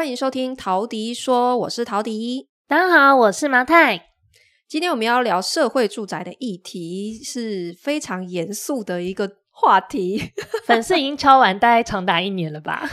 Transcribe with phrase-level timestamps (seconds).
[0.00, 2.48] 欢迎收听陶迪说，我是陶迪。
[2.66, 4.06] 大家好，我是麻太。
[4.66, 10.32] 今天我们要聊社会住宅的议题，是非常严肃的一个话题。
[10.64, 12.88] 粉丝已经敲完，大概长达一年了吧？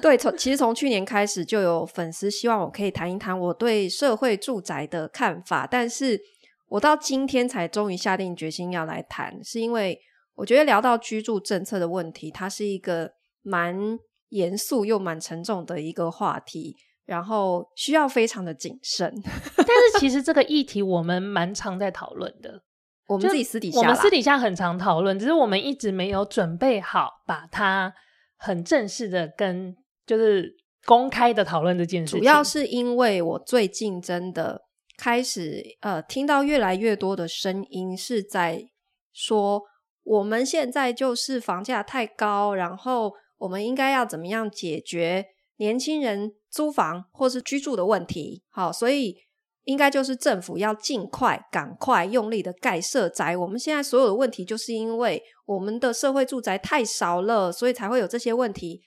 [0.00, 6.20] 对，从其实从去年开始就有粉丝希望我可以谈一谈我对社会住宅的看法，但是
[6.68, 9.98] 我到今天才终于下定决心要来谈，是因为
[10.36, 13.10] 我觉得聊到居住政策的问题，它是一个
[13.42, 13.98] 蛮
[14.32, 19.12] 严肃又蛮沉重的一个话题，然后需要非常的谨慎。
[19.56, 22.62] 但是其实这个议题我们蛮常在讨论的，
[23.08, 27.92] 我们自己私底下，我们私底下很常讨论，只是我们一直没有准备好把它
[28.38, 30.56] 很正式的跟就是
[30.86, 32.20] 公开的讨论这件事情。
[32.20, 34.62] 主要是因为我最近真的
[34.96, 38.64] 开始呃听到越来越多的声音是在
[39.12, 39.62] 说，
[40.02, 43.12] 我们现在就是房价太高，然后。
[43.42, 45.26] 我们应该要怎么样解决
[45.56, 48.44] 年轻人租房或是居住的问题？
[48.50, 49.16] 好，所以
[49.64, 53.36] 应该就是政府要尽快、赶快、用力的盖社宅。
[53.36, 58.80] 我们现在所有的问题，就是因为我们的社会住宅太少了，所以才会有这些问题。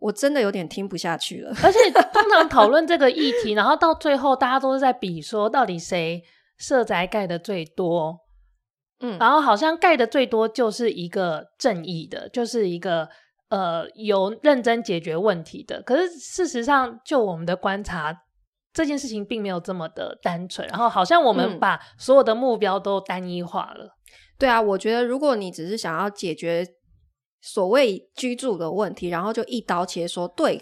[0.00, 1.54] 我真的有点听不下去了。
[1.62, 1.78] 而且
[2.12, 6.20] 通常讨论这个议题，然后到最后大家都是在比说，到底谁
[6.58, 8.18] 社宅盖的最多？
[8.98, 13.08] 嗯，然后好像盖的最多就是一个正义的，就是一个。
[13.54, 18.12] 呃，有认真解决问题的，可是事实上，就我们的观察，
[18.72, 20.66] 这件事情并没有这么的单纯。
[20.66, 23.84] 然后，好像我们把所有的目标都单一化了。
[23.84, 23.90] 嗯。
[24.40, 26.66] 对啊，我觉得如果你只是想要解决
[27.40, 30.60] 所谓居住的问题，然后就一刀切说，对，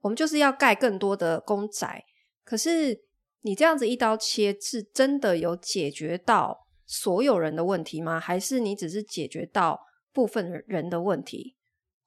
[0.00, 2.02] 我们就是要盖更多的公宅。
[2.42, 2.98] 可是
[3.42, 8.18] 你这样子一刀切，是真的有解决到所有人的问题吗？
[8.18, 9.78] 还是你只是解决到
[10.10, 11.56] 部分人的问题？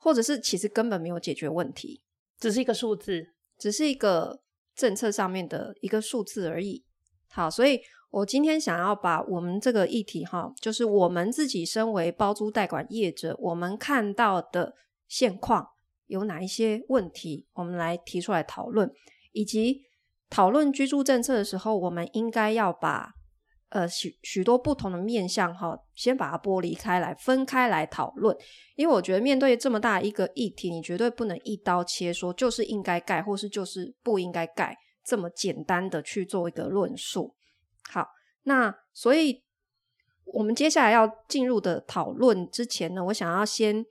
[0.04, 2.02] 或者是其实根本没有解决问题，
[2.38, 3.26] 只是一个数字，
[3.58, 4.42] 只是一个
[4.76, 6.84] 政策上面的一个数字而已。
[7.30, 14.74] 好，所以我今天想要把我们这个议题哈，就是我们自己身为包租代管业者，我们看到的
[15.08, 15.70] 现况
[16.08, 18.92] 有哪一些问题，我们来提出来讨论，
[19.32, 19.84] 以及
[20.30, 23.14] 讨论居住政策的时候，我们应该要把。
[23.74, 28.38] 呃，许许多不同的面向哈，先把它剥离开来，分开来讨论。
[28.76, 37.36] 因为我觉得面对这么大一个议题，你绝对不能一刀切说就是应该盖，或是就是不应该盖，这么简单的去做一个论述。
[37.90, 38.08] 好，
[38.44, 39.42] 那所以
[40.26, 43.84] 我们接下来要进入的讨论之前呢，我想要先。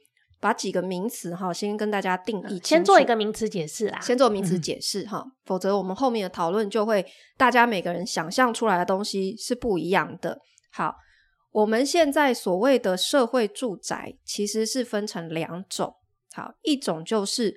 [0.43, 10.41] 把几个名词哈，先跟大家定义，先做一个名词解释啦，先做名词解释哈，嗯、否则我们后面的讨论就会大家每个人想象出来的东西是不一样的。
[10.73, 10.97] 好，
[11.53, 15.95] 我们现在所谓的社会住宅其实是分成两种，
[16.33, 17.55] 好，一种就是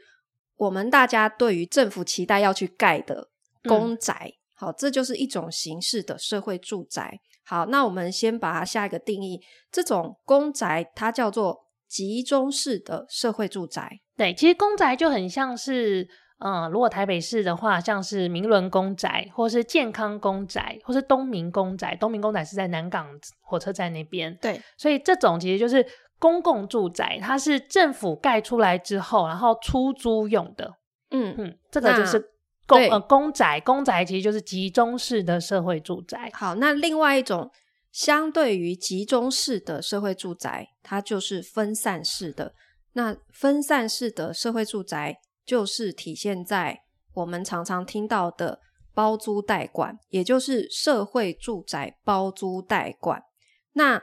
[0.56, 3.30] 我们大家对于政府期待要去盖的
[3.64, 7.20] 公宅，嗯、好，这就是一种形式的社会住宅。
[7.44, 9.42] 好，那我们先把它下一个定义，
[9.72, 11.65] 这种公宅它叫做。
[11.88, 16.08] 集中式的社会住宅，对，其实公宅就很像是，
[16.40, 21.96] 嗯、呃，如果台北市的话，像是明伦公宅，或是健康公宅，或是东明公宅。
[21.96, 23.08] 东明公宅是在南港
[23.42, 25.86] 火车站那边，对，所以这种其实就是
[26.20, 30.74] 公共住宅，它是政府盖出来之后，然后出租用的。
[31.12, 32.32] 嗯嗯，这个就是
[32.68, 36.30] 公呃公宅，公宅其实就是集中式的社会住宅。
[36.34, 37.50] 好，那另外一种。
[37.96, 42.54] 相对于集中式的社会住宅，它就是分散式的。
[42.92, 46.82] 那分散式的社会住宅，就是体现在
[47.14, 48.60] 我们常常听到的
[48.94, 53.24] 包租代管，也就是社会住宅包租代管。
[53.72, 54.02] 那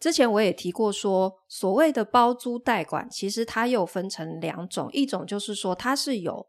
[0.00, 6.46] 之前我也提过说，所谓的包租代管，其实它又分成两种，一种就是说它是有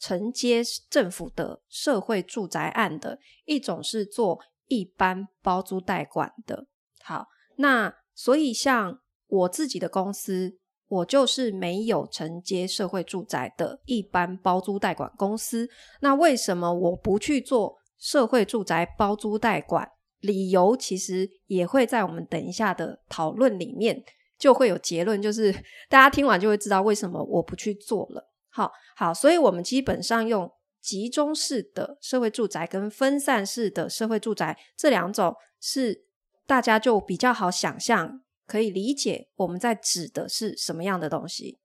[0.00, 4.40] 承接政府的社会住宅案的，一种是做。
[4.68, 6.66] 一般包租代管的。
[7.02, 7.26] 好，
[7.56, 15.68] 那所以像我自己的公司，我就是没有承接社会住宅的一般包租代管公司。
[16.00, 19.90] 那为什么我不去做社会住宅包租代管？
[20.20, 24.02] 理由其实也会在我们等一下的讨论里面
[24.38, 25.52] 就会有结论，就是
[25.88, 28.28] 大家听完就会知道为什么我不去做了。
[28.50, 30.50] 好，好，所以我们基本上用。
[30.80, 36.04] 集中式的社会住宅跟分散式的社会住宅这两种是
[36.46, 41.58] 大家就比较好想象，可以理解我们在指的是什么样的东西。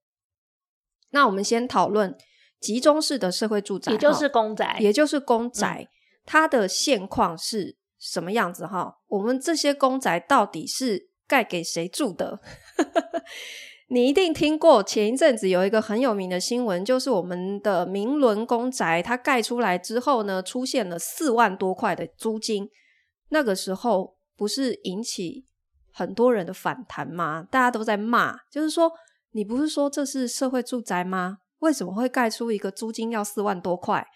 [1.10, 2.16] 那我们先讨论
[2.60, 5.88] 集中式的社会住宅，也就是公宅，也就是公宅，嗯、
[6.26, 8.66] 它的现况是什么样子？
[8.66, 12.40] 哈，我们这些公宅到底是盖给谁住的？
[13.88, 22.68] 你一定听过前一阵子有一个很有名的新闻，就是我们的明伦公宅，它盖出来之后呢，出现了四万多块的租金。
[23.28, 25.44] 那个时候不是引起
[25.92, 27.46] 很多人的反弹吗？
[27.50, 28.90] 大家都在骂，就是说
[29.32, 31.38] 你不是说这是社会住宅吗？
[31.58, 34.06] 为什么会盖出一个租金要四万多块？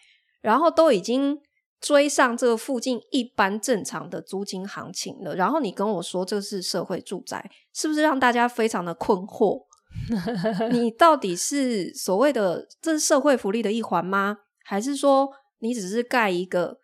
[0.41, 1.39] 然后都已经
[1.81, 5.35] 追上这个附近一般正常的租金行情了。
[5.35, 9.67] 然后你跟我说这是社会住宅，是不是让大家非常的困惑？
[10.71, 14.39] 你到底是所谓的这是社会福利的一环吗？
[14.65, 15.31] 还是说
[15.61, 16.79] 你只是盖一个，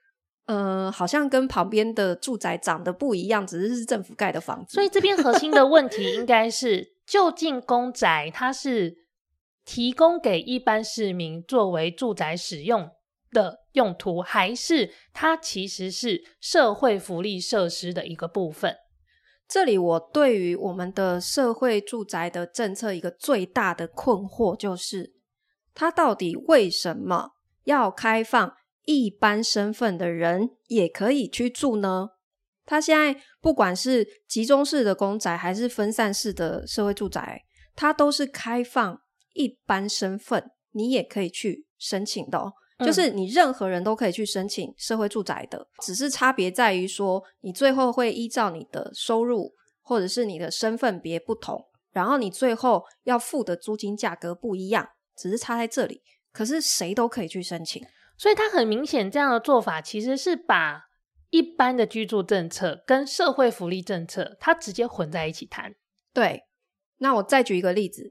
[0.46, 4.74] 呃，好像跟旁边的住宅长得不一样，只是是政府盖的房子？
[4.74, 8.96] 所以这边核心的问题应该是，就近公宅它是
[9.64, 12.90] 提供给一般市民作为住宅使用
[13.30, 18.76] 的用途，还是它其实是社会福利设施的一个部分？
[19.46, 25.12] 这里我对于我们的社会住宅的政策一个最大的困惑就是，
[25.74, 27.32] 它到底为什么
[27.64, 28.56] 要开放
[28.86, 32.08] 一般身份的人也可以去住呢？
[32.64, 37.42] 它现在不管是集中式的公宅还是分散式的社会住宅，
[37.76, 39.02] 它都是开放
[39.34, 42.54] 一般身份，你也可以去申请的哦。
[42.84, 56.02] 就是你任何人都可以去申请社会住宅的，只是差别在于说，你最后会依照你的收入或者是你的身份别不同，然后你最后要付的租金价格不一样，只是差在这里。
[56.32, 57.80] 可是谁都可以去申请，
[58.18, 60.82] 所以它很明显这样的做法其实是把
[61.30, 65.74] 一般的居住政策跟社会福利政策它直接混在一起谈。
[66.12, 66.42] 对，
[66.98, 68.10] 那我再举一个例子，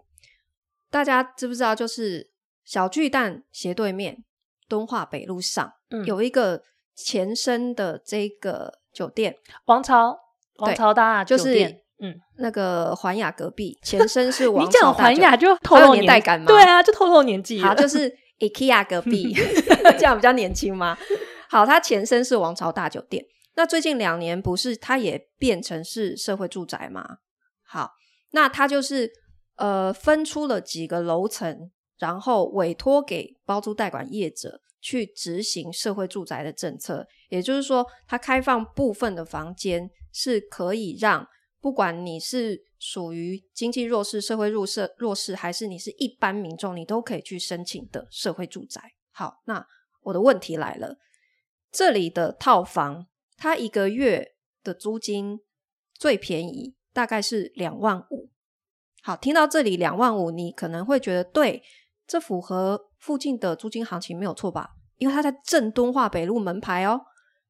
[0.89, 1.75] 大家知不知道？
[1.75, 2.31] 就是
[2.63, 4.23] 小巨蛋斜对面。
[4.67, 6.61] 敦化北路上，嗯，有一个
[6.95, 10.17] 前身的这个酒店，王朝
[10.57, 14.65] 王朝大酒店，就是嗯，那个环亚隔壁，前身是王。
[14.65, 16.45] 你讲环亚就透露年，年代感吗？
[16.47, 17.61] 对啊，就透露年纪。
[17.61, 19.33] 好，就是 IKEA 隔壁，
[19.97, 20.97] 这样比较年轻吗？
[21.49, 23.23] 好，它前身是王朝大酒店。
[23.55, 27.17] 那最近两年不是它也变成是社会住宅吗？
[27.65, 27.91] 好，
[28.31, 29.09] 那它就是
[29.57, 31.69] 呃分出了几个楼层。
[32.03, 41.25] 然后委托给包租代管业者去执行社会住宅的政策，也就是说，它开放部分的房间是可以让
[41.61, 48.81] 不管你是属于经济弱势、社会弱势、弱势，还是你是一般民众，你都可以去申请的社会住宅。
[49.11, 49.65] 好，那
[50.01, 50.97] 我的问题来了，
[51.71, 53.07] 这里的套房，
[53.37, 55.39] 它一个月的租金
[55.93, 58.29] 最便宜大概是两万五。
[59.01, 61.63] 好，听到这里两万五，你可能会觉得对。
[62.05, 64.71] 这符合附近的租金行情没有错吧？
[64.97, 67.01] 因为它在正敦化北路门牌哦。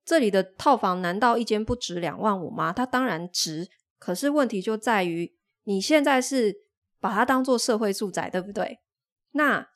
[0.06, 2.74] 这里的套房难道一间不值两万五吗？
[2.74, 5.34] 它当然值，可是问题就在于
[5.64, 6.54] 你现在是
[7.00, 8.80] 把它当做社会住宅，对不对？
[9.32, 9.70] 那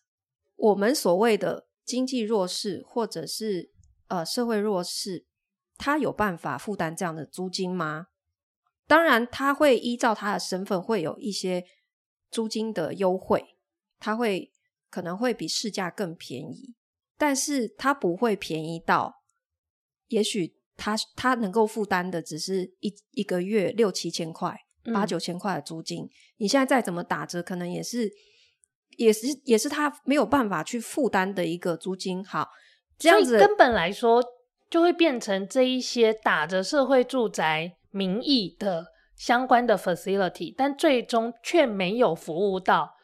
[0.55, 3.71] 我们所谓的经济弱势或者是
[4.07, 5.25] 呃社会弱势，
[5.77, 8.07] 他有办法负担这样的租金吗？
[8.85, 11.63] 当然，他会依照他的身份会有一些
[12.29, 13.55] 租金的优惠，
[13.99, 14.53] 他会。
[14.89, 16.73] 可能会比市价更便宜，
[17.17, 19.21] 但是它不会便宜到，
[20.07, 24.55] 也许他他能够负担的只是一一个月六七千块、
[24.93, 26.03] 八九千块的租金。
[26.03, 28.11] 嗯、你现在再怎么打折，可能也是
[28.97, 32.23] 也是也是他没有办法去负担的一个租金。
[32.23, 32.49] 好，
[32.97, 34.23] 这样子根本来说，
[34.69, 42.96] 就会变成这一些打着社会住宅名义的相关的 facility，但最终却没有服务到。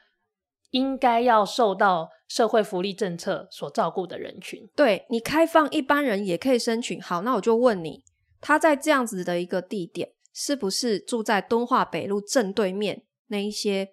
[0.73, 4.67] 应该要受到社会福利政策所照顾的人群。
[4.75, 6.99] 对，你开放一般人也可以申请。
[6.99, 8.03] 好，那我就问你，
[8.41, 13.89] 他在这样子的一个地点，是不是住在敦化北路正对面那一些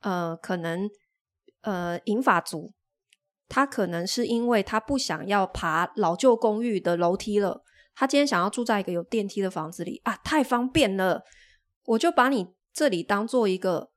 [0.00, 0.90] 呃，可能
[1.60, 2.72] 呃银发族，
[3.48, 7.62] 他可能是因为他不想要爬老旧公寓的楼梯了，
[7.94, 11.22] 他今天想要住在一个有电梯的房子里啊，太方便了，
[11.84, 13.90] 我就把你这里当做一个。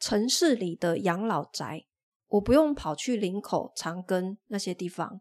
[0.00, 1.84] 城市里的养老宅，
[2.28, 5.20] 我不用跑去林口、长庚那些地方，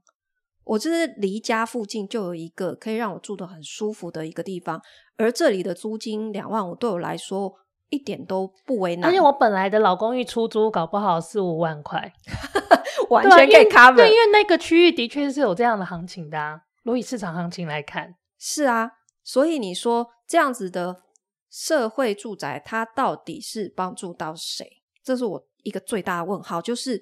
[0.63, 4.81] 我就是离家附近就有一个可以让我住得很舒服的一个地方，
[5.17, 7.53] 而这里的租金两万五对我来说
[7.89, 9.09] 一点都不为难。
[9.09, 12.13] 而且我本来的老公寓出租搞不好四五万块，
[13.09, 13.97] 完全可以 cover。
[13.97, 16.61] 对，因为那个区域的确是有这样的行情的啊。
[16.83, 18.91] 如果以市场行情来看，是啊，
[19.23, 21.01] 所以你说这样子的。
[21.49, 24.81] 社会住宅它到底是帮助到谁？
[25.03, 26.61] 这是我一个最大的问号。
[26.61, 27.01] 就是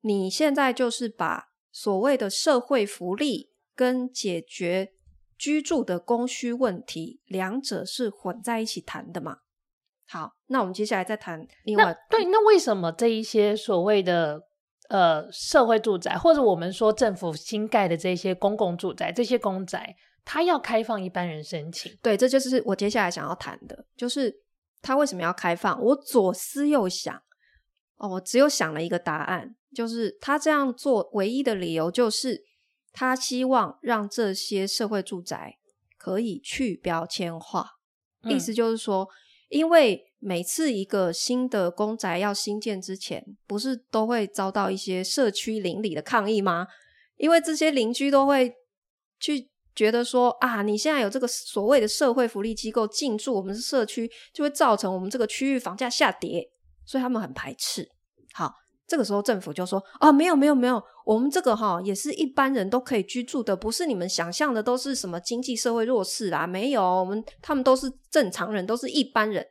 [0.00, 4.92] 你现在就是把所谓的社会福利跟解决
[5.36, 9.38] 居住的供需问题，两者是混在一起谈的嘛？
[10.08, 11.94] 好，那我们接下来再谈另外。
[12.08, 14.40] 对，那为什么这一些所谓的
[14.88, 19.94] 呃社会住宅，或者我们说政府新盖的这些公共住宅，这些公宅，
[20.26, 21.96] 它要开放一般人申请？
[22.02, 24.42] 对，这就是我接下来想要谈的，就是
[24.82, 25.80] 他为什么要开放？
[25.80, 27.22] 我左思右想，
[27.96, 32.44] 哦，我只有想了一个答案，就是他这样做唯一的理由就是
[32.92, 35.56] 他希望让这些社会住宅
[35.96, 37.78] 可以去标签化，
[38.22, 39.08] 嗯、意思就是说。
[39.48, 46.66] 因为每次一个新的公宅要新建之前，不是都会遭到一些社区邻里的抗议吗？
[47.16, 48.52] 因为这些邻居都会
[49.20, 56.50] 去觉得说啊，你现在有这个所谓的社会福利机构进驻我们的社区，就会造成我们这个区域房价下跌，
[56.84, 57.88] 所以他们很排斥。
[58.32, 58.52] 好。
[58.88, 69.44] 这个时候政府就说：“啊，没有没有没有，我们这个哈也是一般人都可以居住的，不是你们想象的都是什么经济社会弱势啦，没有，我们他们都是正常人，都是一般人。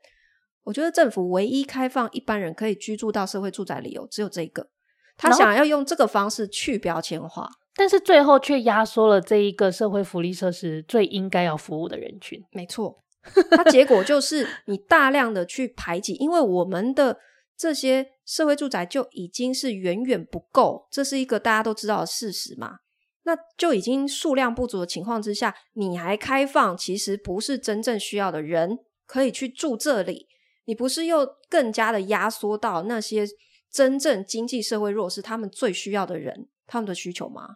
[0.63, 4.70] 我觉得政府唯一开放一般人可以居住到社会住宅理由只有这个，
[5.17, 12.44] 他想要用这个方式去标签化，但是最后却压缩了这一个社会福利设施最应该要服务的人群。
[12.51, 13.03] 没错，
[13.51, 17.20] 它结果就是你大量的去排挤，因为我们的。”
[17.58, 22.79] 这些社会住宅就已经是远远不够，这是一个大家都知道的事实嘛。
[23.24, 30.27] 那就已经数量不足的情况之下，你还开放，其实不是真正需要的人可以去住这里，
[30.65, 33.25] 你不是又更加的压缩到那些
[33.72, 37.55] 真正经济社会弱势他们最需要的人他们的需求吗？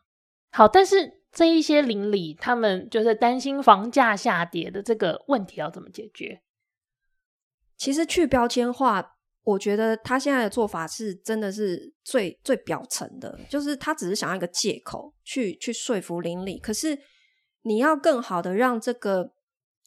[0.52, 6.42] 好，但是这一些邻里他们就是担心房价下跌的这个问题要怎么解决？
[7.78, 9.16] 其实去标签化。
[9.44, 16.60] 我觉得他现在的做法是真的是最最表层的，就是他只是想要一个借口去去说服邻里。
[16.60, 17.00] 可是
[17.64, 19.32] 你要更好的让这个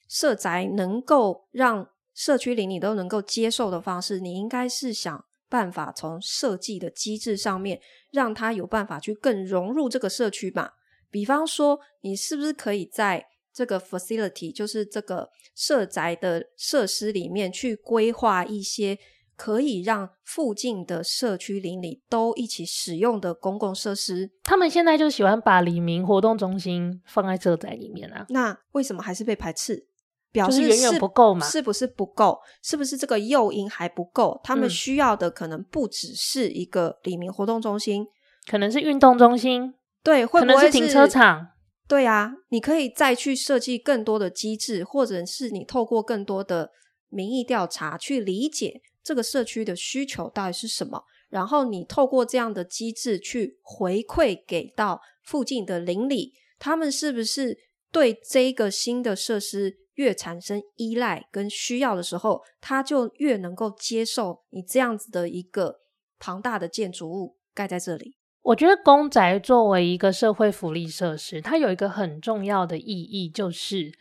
[0.09, 7.79] 社宅能够让社区邻里都能够接受的方式，你应该是想办法从设计的机制上面
[8.11, 10.75] 让他有办法去更融入这个社区吧。
[11.11, 18.99] 比方说，你是不是可以在这个 facility，就是这个社宅的设施里面去规划一些。
[19.35, 28.27] 可以让附近的社区邻里都一起使用的公共设施，他们现在就喜欢把黎明活动中心放在社宅里面啊。
[28.29, 29.89] 那为什么还是被排斥？
[30.33, 31.47] 表示远远不够嘛？
[31.47, 32.39] 是不是不够？
[32.63, 34.41] 是不是这个诱因还不够？
[34.43, 38.07] 他们需要的可能不只是一个里民活动中心，
[38.51, 41.49] 可能是运动中心，对，会不会是，是停车场？
[41.87, 46.71] 对啊，你可以再去设计更多的机制，或者是你透过更多的
[47.11, 48.81] 民意调查去理解。
[49.05, 51.03] 这个社区的需求到底是什么？
[51.29, 57.59] 然后你透过这样的机制去回馈给到附近的邻里，他们是不是
[57.91, 65.77] 对这个新的设施越产生依赖跟需要的时候，他就越能够接受你这样子的一个
[66.19, 68.17] 庞大的建筑物盖在这里？
[68.43, 73.93] 我觉得公宅作为一个社会福利设施，它有一个很重要的意义，就是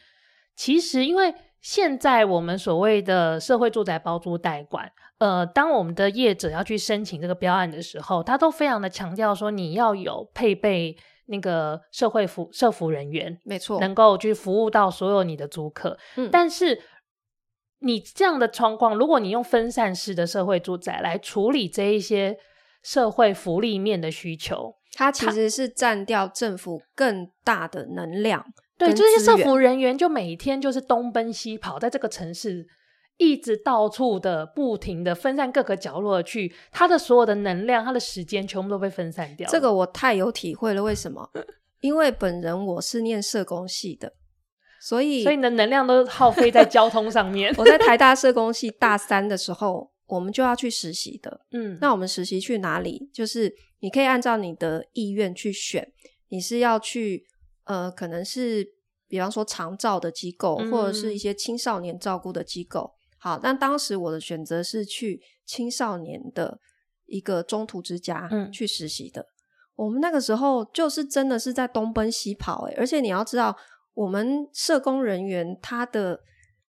[0.56, 1.36] 其实因为。
[1.62, 10.98] 现在我们所谓的社会住宅包租代管，呃，当我们的业者要去申请这个标案的时候，他都非常的强调说，你要有配备
[11.32, 15.98] 那个社会服社服人员，没错，能够去服务到所有你的租客。
[16.18, 16.80] 嗯，但是
[17.80, 22.38] 你这样的状况，如果你用分散式的社会住宅来处理这一些
[22.84, 28.46] 社会福利面的需求，它其实是占掉政府更大的能量。
[28.78, 32.66] 对，这些社服人员就每天就是东奔西跑，在这个城市
[33.22, 39.48] 一直到处的不停的分散各个角落去，他的所有的能量、他的时间全部都被分散掉。
[39.52, 40.82] 这个我太有体会了。
[40.82, 41.30] 为什么？
[41.82, 44.14] 因为本人我是念社工系的，
[44.82, 47.54] 所以所以你的能量都耗费在交通上面。
[47.60, 51.42] 我在台大社工系大三的时候，我们就要去实习的。
[51.52, 53.10] 嗯，那我们实习去哪里？
[53.14, 55.92] 就是你可以按照你的意愿去选，
[56.30, 57.28] 你是要去。
[57.66, 58.68] 呃，可能是
[59.08, 62.96] 比方说长照的机构，或者是一些青少年照顾的机构。
[63.22, 66.60] 嗯、好，但当时我的选择是去青少年的
[67.06, 69.22] 一个中途之家去实习的。
[69.22, 69.26] 嗯、
[69.76, 73.56] 我们那个时候就是真的是在东奔西跑，欸，而且你要知道，
[73.94, 76.20] 我们社工人员他的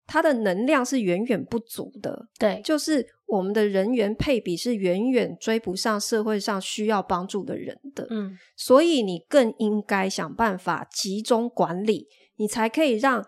[0.07, 3.07] 他的能量是远远不足的，对，就是。
[3.29, 13.23] 我们的人员配比是远远追不上社会上需要帮助的人的，嗯，所以你更应该想办法集中管理，你才可以让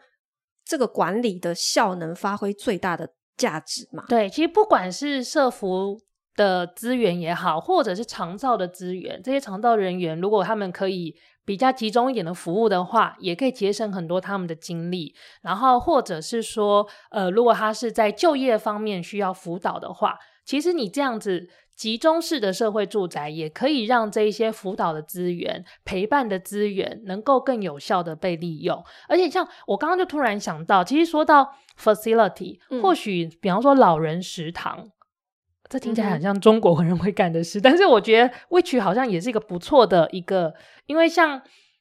[0.70, 4.04] 这个管理的效能发挥最大的价值嘛。
[4.08, 5.98] 对，其实不管是社服
[6.36, 15.12] 的资源也好，或者是长照的资源，这些长照人员如果他们可以比较集中一点的服务的话，也可以节省很多他们的精力。
[15.42, 21.48] 然后或者是说，呃，如果他是在就业方面需要辅导的话，其实你这样子
[21.80, 28.84] 集中式的社会住宅，也可以让这一些辅导的资源、陪伴的资源能够更有效的被利用。
[29.08, 34.90] 而且像我刚刚就突然想到，其实说到 facility，嗯，或许比方说老人食堂。
[35.70, 40.52] 这听起来很像中国人会干的事，嗯、但是我觉得 which 好像也是一个不错的一个，
[40.84, 41.40] 因为像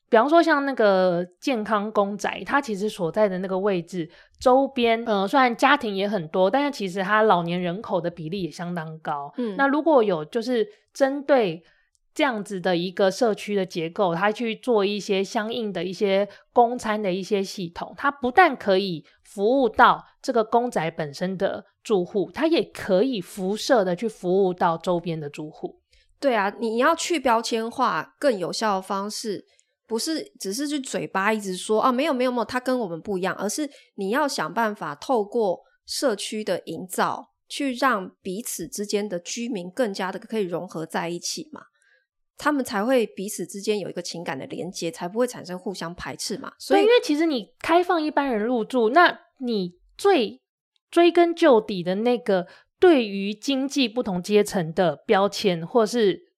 [0.10, 9.34] 比方说像那个健康公宅，它其实所在的那个位置周边，呃，虽然家庭也很多，但是其实它老年人口的比例也相当高。
[9.38, 11.63] 嗯，那如果有就是针对。
[12.12, 25.80] 这样子的一个社区的结构，它去做一些相应的一些公餐的一些系统，它不但可以服务到这个公宅本身的住户，它也可以辐射的去服务到周边的住户。
[26.20, 29.46] 对啊，你要去标签化更有效的方式，
[29.89, 41.63] 不是只是去嘴巴一直说啊，没有没有没有，他跟我们不一样，而是你要想办法透过社区的营造，去让彼此之间的居民更加的可以融合在一起嘛。
[42.38, 46.53] 他们才会彼此之间有一个情感的连接，才不会产生互相排斥嘛。
[46.60, 50.39] 所以，因为其实你开放一般人入住，那你最
[50.89, 52.48] 追根究底的那个
[52.79, 56.31] 对于经济不同阶层的标签，或是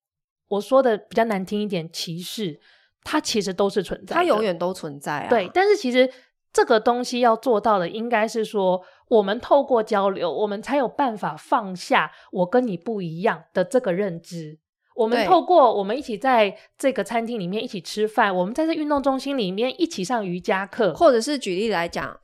[0.48, 2.60] 我说的比较难听一点歧视，
[3.04, 5.30] 它其实都是存在，它永远都存在啊。
[5.30, 6.12] 对，但是其实
[6.54, 14.60] 这个东西要做到的，应该是说，我们透过交流，我们才有办法放下我跟你不一样的这个认知。
[14.94, 22.20] 我们透过我们一起在这个餐厅里面一起吃饭，我们在这运动中心里面一起上瑜伽课，或者是举例来讲，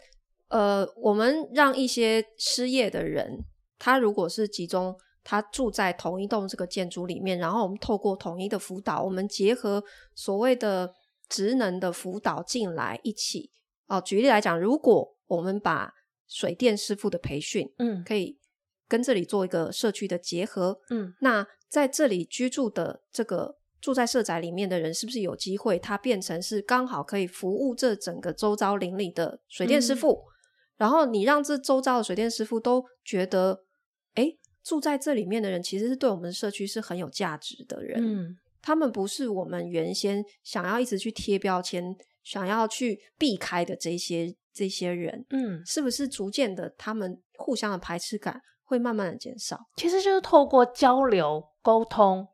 [0.50, 3.39] 呃，我们让一些失业的人，
[3.79, 4.96] 他如果是集中，
[5.27, 9.83] 他住在同一栋这个建筑里面，然后我们透过统一的辅导，我们结合
[10.16, 10.94] 所谓的
[11.27, 13.51] 职能的辅导进来一起。
[13.87, 15.94] 哦、呃，举例来讲，如果我们把
[16.27, 18.40] 水电师傅的培训，嗯，可以
[18.87, 21.46] 跟这里做一个社区的结合，嗯，那。
[21.70, 30.13] 在这里居住的这个住在社宅里面的人，是不是有机会他变成是刚好可以服务这整个周遭邻里的水电师傅？
[30.13, 30.24] 嗯、
[30.77, 33.67] 然后你让这周遭的水电师傅都觉得，哎，
[34.68, 38.00] 住在这里面的人其实是对我们社区是很有价值的人。
[38.03, 45.25] 嗯，他们不是我们原先想要一直去贴标签、想要去避开的这些这些人。
[45.30, 49.58] 嗯，是不是逐渐的他们互相的排斥感会慢慢的减少？
[49.77, 51.44] 其实就是透过交流。
[51.64, 52.25] 沟通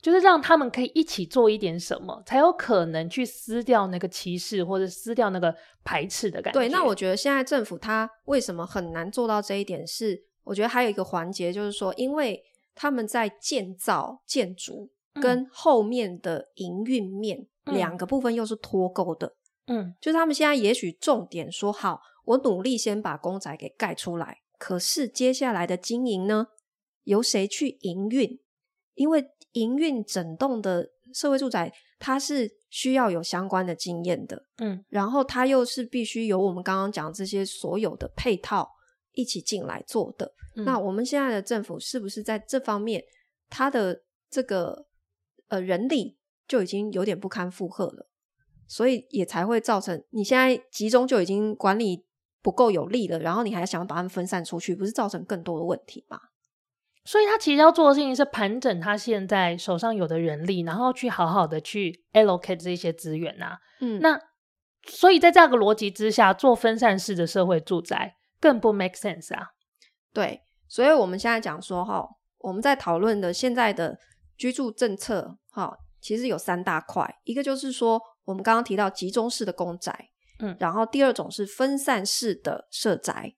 [0.00, 6.60] 就是让他们可以一起做一点什么，才有可能去撕掉那个歧视或者撕掉那个排斥的感觉。
[6.60, 10.10] 对，那我觉得现在政府他为什么很难做到这一点是？
[10.14, 12.42] 是我觉得还有一个环节，就是说，因为
[12.74, 19.34] 他们在建造建筑跟后面的营运面两、嗯、个部分又是脱钩的。
[19.66, 26.46] 嗯，就是他们现在也许重点说好，我努力先把公仔给盖出来，可是接下来的经营呢，
[27.04, 28.40] 由谁去营运？
[28.94, 38.70] 因为营运整栋的社会住宅，它是需要有相关的经验的，嗯，然后它又是必须有我们刚刚讲这些所有的配套
[39.18, 40.32] 一起进来做的。
[40.56, 43.02] 嗯，那我们现在的政府是不是在这方面，
[43.50, 44.86] 他的这个
[45.48, 48.08] 呃人力就已经有点不堪负荷了？
[48.68, 52.04] 所以也才会造成你现在集中就已经管理
[52.42, 56.20] 不够有力了，然后你还想把他们分散出去，不是造成更多的问题吗？
[57.04, 63.58] 所以他其实要做的事情是盘整他现在手上有的人力，然后去好好的去 allocate 这些资源呐、啊。
[63.80, 64.20] 嗯，那
[64.86, 69.48] 所以在这样个逻辑之下，做分散式的社会住宅更不 make sense 啊。
[70.12, 73.98] 对，所以我们现在讲说哈，我们在讨论的现在的
[74.36, 83.34] 居住政策哈，其实有三大块，一个就是说我们刚刚提到集中式的公宅，嗯，然后第二种是分散式的社宅，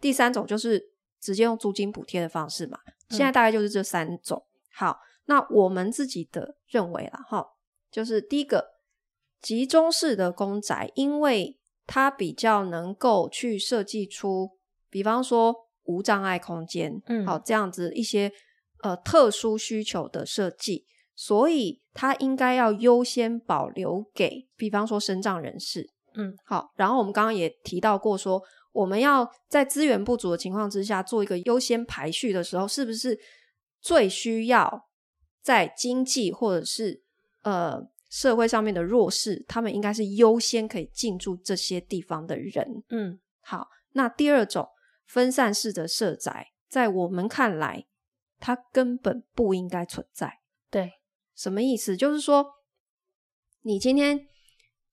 [0.00, 2.78] 第三种就是直接用租金补贴的方式嘛。
[3.10, 4.46] 现在大概就是这三种。
[4.46, 7.46] 嗯、好，那我们自己的认为啦，哈，
[7.90, 8.74] 就是第一个
[9.40, 11.59] 集中式的公宅，因为
[11.90, 14.52] 它比较能够去设计出，
[14.88, 18.30] 比方说无障碍空间，嗯，好，这样子一些
[18.84, 28.40] 呃特殊需求的设计，所以它应该要优先保留给，比方说身障人士，嗯，好，然后我们刚刚也提到过说。
[28.72, 33.18] 我们要在资源不足的情况之下做一个优先排序的时候，是不是
[33.80, 34.86] 最需要
[35.42, 37.02] 在经济或者是
[37.42, 42.82] 呃社会上面的弱势，他们应该是优先可以进驻这些地方的人？
[42.90, 43.68] 嗯，好。
[43.92, 44.68] 那第二种
[45.06, 47.86] 分散式的社宅，在我们看来，
[48.38, 50.40] 它根本不应该存在。
[50.70, 50.92] 对，
[51.34, 51.96] 什么意思？
[51.96, 52.46] 就是说，
[53.62, 54.28] 你今天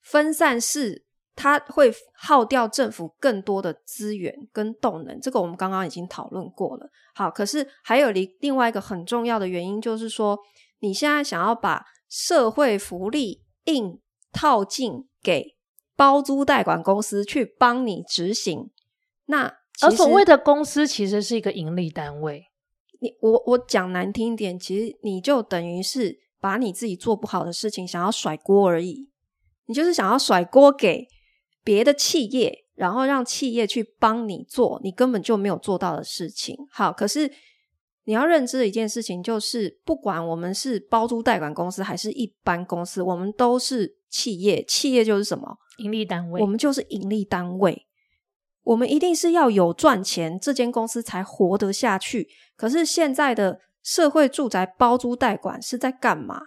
[0.01, 5.19] 分散式，它会耗掉政府更多的资源跟动能。
[5.21, 6.89] 这个我们刚刚已经讨论过了。
[7.13, 10.39] 好，可是还有另另外一个很重要的原因，就是说，
[10.79, 13.99] 你现在想要把社会福利硬
[14.31, 15.55] 套进给
[15.95, 18.69] 包租代管公司去帮你执行，
[19.25, 22.45] 那而所谓的公司其实是一个盈利单位。
[22.99, 29.09] 你我我讲难听一点，其实你就等于是把你自己做不好的事情想要甩锅而已。
[29.65, 31.07] 你就是想要甩锅给
[31.63, 36.55] 别的企业，然后让企业去帮你做你根本就没有做到的事情。
[36.71, 37.31] 好，可是
[38.07, 44.63] 你要认知的一件事情就是，不管我们是包租代管公司还是一般公司，我们都是企业。
[44.63, 45.57] 企业就是什么？
[45.79, 46.39] 盈利单位。
[46.41, 47.85] 我们就是盈利单位。
[48.63, 52.29] 我们一定是要有赚钱，这间公司才活得下去。
[52.55, 56.39] 可是现在的社会住宅包租代管是在干嘛？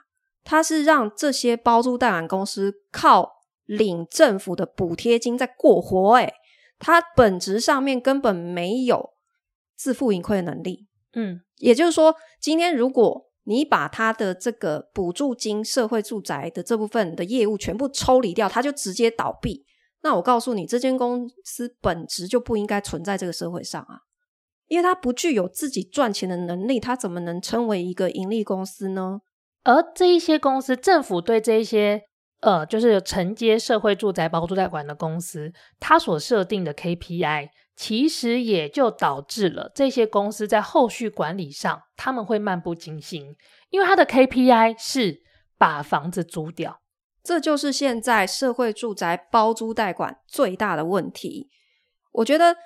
[0.42, 3.32] 它是让这些包租代管公司靠
[3.66, 6.32] 领政府的补贴金在过活，诶，
[6.78, 9.10] 它本质上面根本没有
[9.76, 10.86] 自负盈亏的能力。
[11.14, 19.64] 嗯，也就是说，今天如果你把他的这个补助金、社会住宅的这部分的业务全部抽离掉，它就直接倒闭。
[20.02, 24.00] 那我告诉你，这间公司本质就不应该存在这个社会上啊，
[24.68, 29.20] 因为它不具有自己赚钱的能力，它怎么能称为一个盈利公司呢？
[29.64, 32.02] 而这一些公司，政府对这一些
[32.40, 43.34] 呃，就是承接社会住宅包租代管的公司，它所设定的 KPI，其实也就导致了这些公司在后续管理上，他们会漫不经心，
[43.70, 45.22] 因为它的 KPI 是
[45.56, 46.80] 把房子租掉。
[47.22, 51.50] 这就是现在社会住宅包租代管最大的问题。
[52.12, 52.56] 我觉得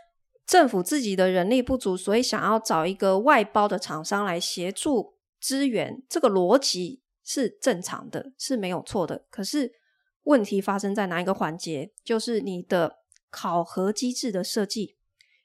[0.46, 9.24] 政府自己的人力不足，所以想要找一个外包的厂商来协助支援，这个逻辑是正常的，是没有错的。
[9.30, 9.72] 可是
[10.22, 11.92] 问题发生在哪一个环节？
[12.04, 12.98] 就是你的
[13.34, 14.96] 考核机制的设计。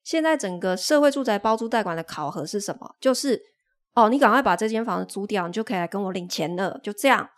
[0.03, 2.95] 现在整个社会住宅包租代管的考核是什么？
[2.99, 3.41] 就是
[3.93, 7.29] 哦，你赶快把这间房子租掉，你就可以来跟我领钱了，就这样。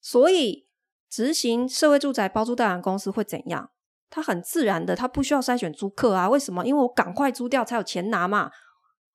[0.00, 0.68] 所以。
[1.12, 3.72] 执行社会住宅包租代管公司会怎样？
[4.08, 6.28] 他很自然的，他不需要筛选租客啊。
[6.28, 6.64] 为什么？
[6.64, 8.52] 因为我赶快租掉才有钱拿嘛。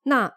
[0.04, 0.30] 那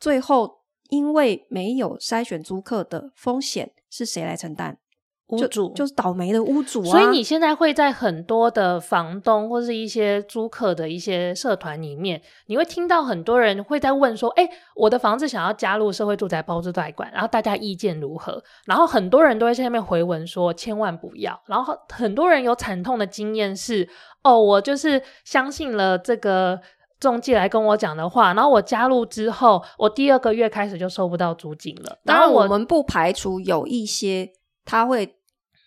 [0.00, 4.80] 最后因为没有筛选租客的风险是谁来承担？
[5.28, 6.90] 屋主就，就是倒霉的屋主啊！
[6.90, 23.88] 所以你现在会在很多的房东或是一些租客的一些社团里面，你会听到很多人会在问说：“哎，我的房子想要加入社会住宅包租代管，然后大家意见如何？”然后很多人都会在下面回文说：“千万不要。”然后很多人有惨痛的经验是
[24.22, 26.60] ：“哦，我就是相信了这个
[27.00, 34.30] 中介来跟我讲的话，然后我加入之后，我第二个月开始就收不到租金了。”当然，我们不排除有一些
[34.64, 35.15] 他会。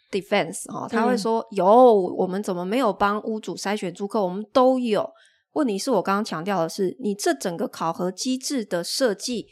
[0.10, 4.24] Defense 哈，他会说、嗯、有，我们怎么没有帮屋主筛选租客？
[4.24, 5.10] 我们都有。
[5.54, 9.48] 问题是我刚刚强调的是，你这整个考核机制的设计，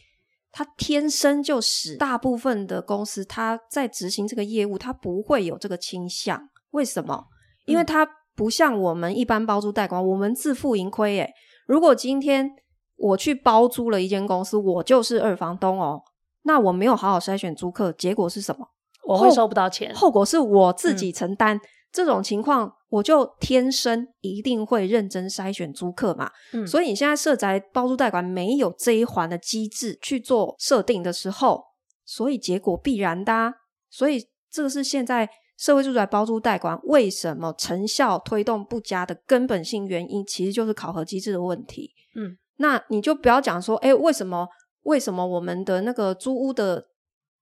[0.51, 6.49] 它天生就使大部分的公司，它在执行这个业务，它不会有这个倾向。
[6.71, 7.25] 为什么？
[7.65, 11.17] 因为它不像我们一般包租代管，我们自负盈亏。
[11.17, 11.33] 诶，
[11.65, 12.51] 如果今天
[12.95, 16.03] 我去包租了一间公司，我就是二房东哦，
[16.43, 18.67] 那我没有好好筛选租客，结果是什么？
[19.07, 21.55] 我会收不到钱，后果是我自己承担。
[21.55, 21.61] 嗯、
[21.93, 26.29] 这种情况，我就天生一定会认真筛选租客嘛。
[26.51, 31.63] 嗯，所以你现在社宅包租代管没有这一环的机制去做设定的时候，
[32.05, 33.53] 所以结果必然的、啊。
[33.89, 41.91] 所以这个是现在社会住宅包租代管为什么成效推动不佳的根本性原因，其实就是考核机制的问题。
[42.15, 44.49] 嗯，那你就不要讲说，哎，为什么
[44.83, 46.87] 为什么我们的那个租屋的。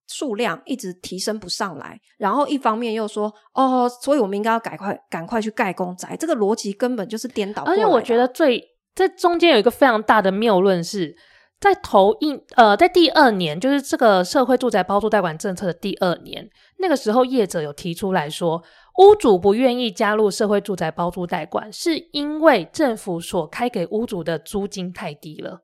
[0.08, 7.64] 数量一直提升不上来，然后一方面又说哦，所以我们应该要赶快赶快去盖公宅，这个逻辑根本就是颠倒。
[7.64, 8.64] 而且我觉得最
[8.94, 11.18] 在中间有一个非常大的谬论是
[11.60, 18.64] 在头一呃，在第二年，就是这个社会住宅包租代管政策的第二年，那个时候业者有提出来说，
[19.00, 25.64] 屋主不愿意加入社会住宅包租代管，是因为政府所开给屋主的租金太低了，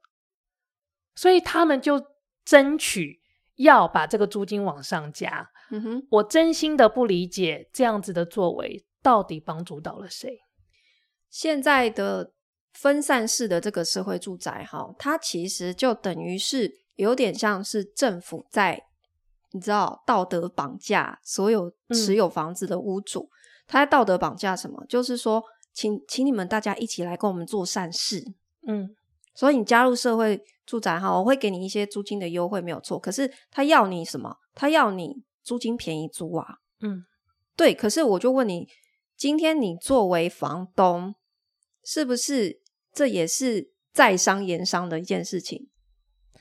[1.15, 2.01] 所以他们就
[2.43, 3.20] 争取。
[3.62, 10.39] 要把这个租金往上加，嗯哼，我真心的不理解这样子的作为到底帮助到了谁？
[11.30, 12.34] 现在的
[12.74, 18.84] 分散式的这个社会住宅，哈，它其实就等于是有点像是政府在，
[19.52, 23.30] 你知道道德绑架所有持有房子的屋主，
[23.67, 24.86] 他、嗯、在道德绑架什么？
[24.88, 25.43] 就是说，
[25.74, 28.24] 请请你们大家一起来跟我们做善事，
[28.67, 28.95] 嗯。
[29.41, 32.99] 所以你加入社会住宅哈，我会给你一些租金的优惠，没有错。
[32.99, 34.38] 可是他要你什么？
[34.54, 36.45] 他要你租金便宜租啊。
[36.82, 37.04] 嗯，
[37.56, 37.73] 对。
[37.73, 38.67] 可是我就问你，
[39.17, 41.15] 今天你作为房东，
[41.84, 42.62] 是不是
[42.93, 45.67] 这也是在商言商的一件事情？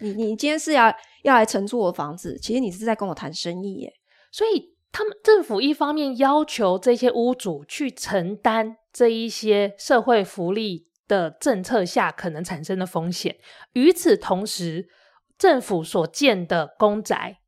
[0.01, 3.91] 你你今天是要要来承租我的房子，其实你是在跟我谈生意耶。
[4.31, 13.37] 所以他们政府一方面要求这些屋主去承担这一些社会福利的政策下可能产生的风险，
[13.73, 14.89] 与此同时，
[15.37, 17.41] 政府所建的公宅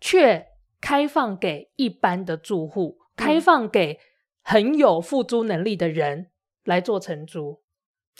[0.00, 0.48] 却
[0.80, 4.00] 开放给一般的住户，嗯、开放给
[4.42, 6.32] 很有付租能力的人
[6.64, 7.62] 来做承租。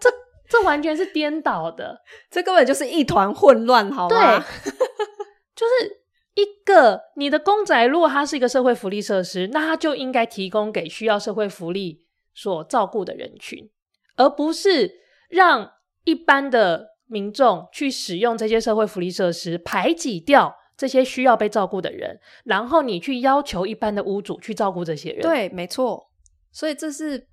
[0.00, 0.10] 这
[0.48, 4.16] 这完全是颠倒的， 这根本就是一团混乱，好吗？
[4.18, 4.72] 对，
[5.54, 6.02] 就是。
[6.34, 13.68] 一个你的公宅，如果它是一个社会福利设施，那它就应该提供给需要社会福利所照顾的人群，
[14.16, 14.90] 而不是
[15.28, 15.72] 让
[16.04, 25.22] 一般的民众去使用这些社会福利设施，排挤掉这些需要被照顾的人，然后你去要求一般的屋主去照顾这些人。
[25.22, 26.10] 对，没错。
[26.50, 27.26] 所以这是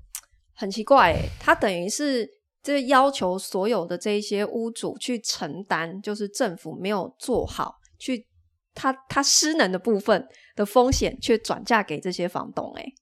[0.56, 2.30] 很奇怪，他等于是
[2.62, 8.28] 这要求所有的这一些屋主去承担，就是政府没有做好去。
[8.76, 12.94] 他他失能的部分的风险，却转嫁给这些房东，诶，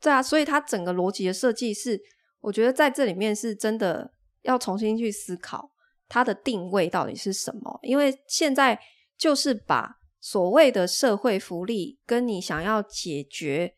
[0.00, 2.00] 对啊，所以他整个逻辑的设计是，
[2.40, 5.72] 我觉得在这里面是真的要重新去思考
[6.08, 8.78] 它的定位到底是什么，因为现在
[9.16, 13.76] 就是把所谓的社会福利跟你想要解决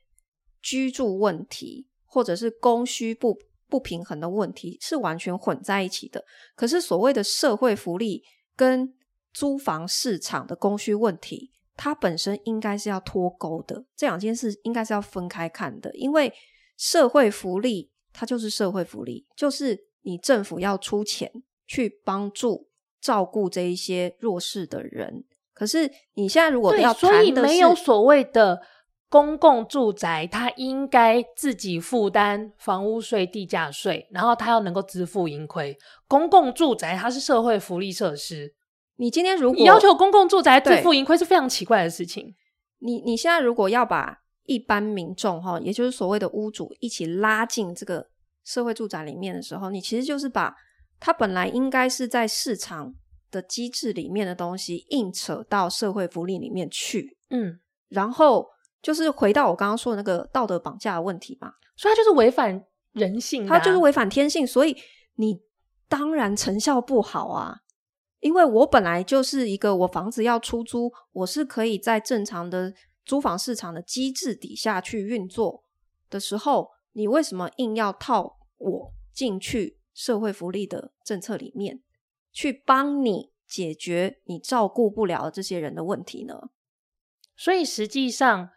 [0.62, 8.22] 居住问题或者是供需不不平衡的问题是完全混在一起的，可是所谓的社会福利
[8.56, 8.94] 跟
[9.32, 15.94] 租房市场的供需问题，它本身应该是要脱钩的，这两件事应该是要分开看的。
[15.94, 16.32] 因为
[16.76, 21.30] 社会福利它就是社会福利，就是你政府要出钱
[21.66, 22.68] 去帮助
[23.00, 25.24] 照顾这一些弱势的人。
[25.52, 28.62] 可是你现在如果要谈所以没有所谓的
[29.08, 35.76] 公共住宅，它应该自己负担房屋税、地价税，然后它要能够支付盈亏。
[36.06, 38.54] 公共住宅它是社会福利设施。
[38.96, 42.34] 你今天如果你要求公共住宅支付盈亏是非常奇怪的事情。
[42.78, 44.19] 你你现在如果要把
[44.50, 48.04] 一般民众哈，也就是所谓的屋主一起拉进这个
[48.42, 50.52] 社会住宅里面的时候，你其实就是把
[50.98, 52.92] 它本来应该是在市场
[53.30, 57.16] 的机制里面的东西硬扯到社会福利里面去。
[57.28, 57.60] 嗯，
[57.90, 58.44] 然后
[58.82, 62.60] 就是回到我刚刚说的那个道德绑架的问题嘛，所以它就是违反
[62.94, 64.76] 人性啊，它就是违反天性，所以
[65.14, 65.38] 你
[65.88, 67.58] 当然成效不好啊。
[68.18, 75.64] 因为我本来就是一个，我房子要出租，我是可以在正常的租房市场的机制底下去运作
[76.08, 81.82] 的时候，你为什么硬要套我进去社会福利的政策里面，
[82.32, 86.50] 去帮你解决你照顾不了这些人的问题呢？
[87.36, 88.50] 所以实际上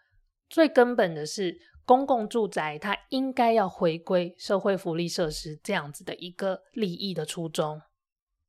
[0.49, 7.81] 最根本的是，公共住宅它应该要回归社会福利设施这样子的一个利益的初衷。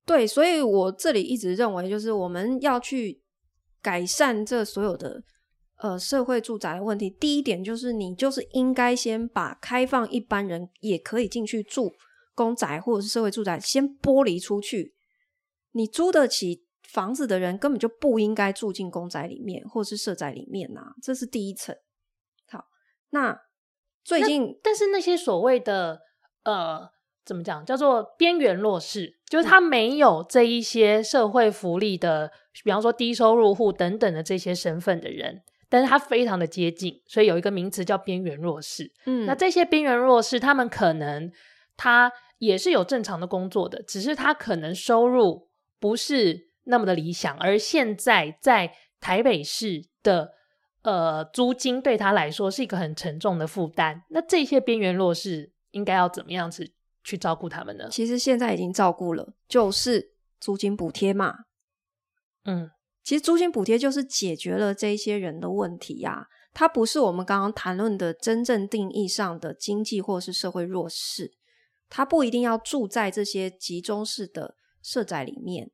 [0.04, 3.22] 对，所以我这里一直认为，就是我们要去
[3.80, 5.22] 改善这所有的
[5.78, 7.08] 呃社会住宅的问题。
[7.08, 11.94] 第一点就是，你就是应该先把开放一般人也可以进去住
[12.34, 14.94] 公宅或者是社会住宅先剥离出去。
[15.72, 21.76] 你租得起房子的人根本就不应该住进公宅里面或者是社宅里面呐、啊，这是第一层。
[22.48, 22.66] 好，
[23.10, 23.40] 那
[24.04, 26.00] 最近，但是那些所谓的
[26.44, 26.94] 呃。
[27.26, 27.64] 怎么讲？
[27.64, 32.30] 叫做边缘弱势，就是他没有这一些社会福利的，
[32.62, 35.42] 比方说低收入户等等的这些身份的人，
[35.74, 38.92] 但是他非常的接近，所以有一个名词叫边缘弱势。
[39.06, 41.28] 嗯，那这些边缘弱势，他们可能
[41.76, 45.48] 他也是有正常的工作的，只是他可能收入
[45.80, 50.30] 不是那么的理想，而现在在台北市的
[50.82, 54.04] 呃租金对他来说是一个很沉重的负担。
[54.10, 56.72] 那这些边缘弱势应该要怎么样子？
[57.02, 57.88] 去照顾他们呢？
[57.90, 61.34] 其实现在已经照顾了，就是租金补贴嘛。
[62.44, 62.70] 嗯，
[63.04, 66.26] 其实租金补贴就是解决了这一些人的问题呀、啊。
[66.52, 71.32] 它不是我们刚刚谈论的真正定义上的经济或是社会弱势。
[71.90, 75.70] 他不一定要住在这些集中式的社宅里面，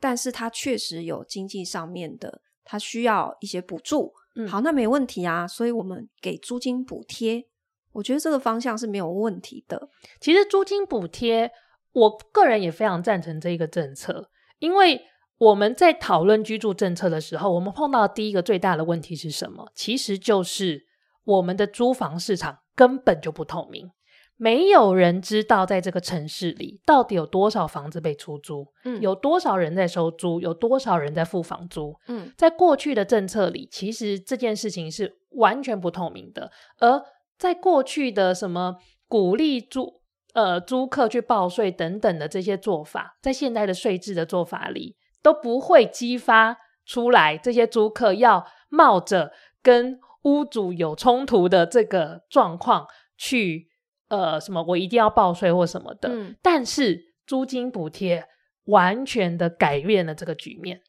[0.00, 4.12] 但是他确实有经济上面的，他需要一些补助。
[4.36, 5.46] 嗯，好，那没问题啊。
[5.46, 7.44] 所以我们给租金补贴。
[7.92, 9.90] 我觉得这个方向是没有问题的。
[10.20, 11.50] 其实租金补贴，
[11.92, 15.00] 我个人也非常赞成这一个政策，因为
[15.40, 19.72] 我们在讨论居住政策的时候，我们碰到的第一个最大的问题是什么？
[19.74, 20.84] 其实就是
[21.24, 23.90] 我们的租房市场根本就不透明，
[24.36, 36.52] 没有人知道在这个城市里到底有多少房子被出租，嗯，有多少人在收租，有多少人在付房租，嗯，在过去的政策里，其实这件事情是完全不透明的。
[36.78, 37.02] 而
[37.38, 38.76] 在过去的什么
[39.08, 40.02] 鼓励租
[40.34, 53.68] 呃租客去报税等等的这些做法，在现在的税制的做法里都不会激发出来这些租客要冒着跟屋主有冲突的这个状况去。
[54.08, 54.60] 呃，什么？
[54.64, 56.08] 我一定要报税或什么的。
[56.08, 58.26] 嗯，但是租金补贴
[58.64, 60.82] 完全的改变了这个局面。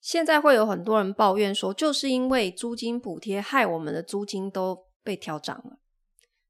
[0.00, 5.78] 现在会有很多人抱怨说，就是因为租金补贴害我们的租金都被调涨了。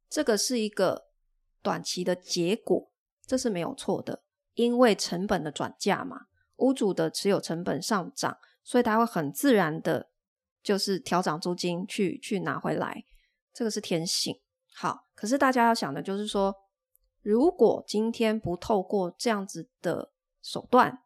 [0.08, 1.06] 这个是一个
[1.60, 2.88] 短期的结果，
[3.26, 4.22] 这是没有错的，
[4.54, 6.26] 因为成本的转嫁嘛，
[6.56, 10.10] 屋主的持有成本上涨，所以他会很自然的，
[10.62, 13.04] 就是调涨租金去去拿回来，
[13.52, 14.40] 这个是天性。
[14.74, 16.54] 好，可是大家要想的就是说，
[17.22, 21.02] 如果今天不透过这样子的手段，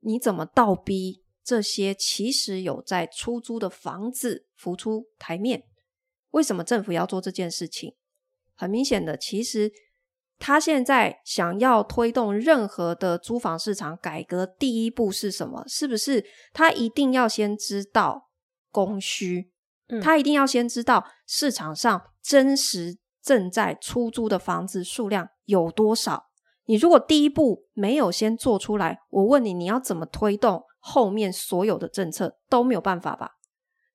[0.00, 5.64] 你怎么倒逼这些其实有在出租的房子浮出台面？
[6.30, 7.94] 为什么政府要做这件事情？
[8.54, 9.72] 很明显的，其实
[10.38, 15.64] 他现在想要推动任何的租房市场改革，第一步是什么？
[15.66, 18.30] 是不是他一定要先知道
[18.70, 19.50] 供需？
[19.88, 22.02] 嗯，他一定要先知道市场上。
[22.20, 26.26] 真实正在出租的房子数量有多少？
[26.66, 33.30] 你如果第一步没有先做出来，我问你，你要怎么推动后面所有的政策都没有办法吧？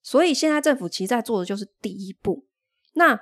[0.02, 2.48] 所以现在政府其实在做的就是第一步。
[2.94, 3.20] 那